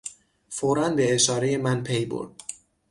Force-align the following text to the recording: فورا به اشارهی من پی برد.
فورا 0.49 0.89
به 0.89 1.15
اشارهی 1.15 1.57
من 1.57 1.83
پی 1.83 2.05
برد. 2.05 2.31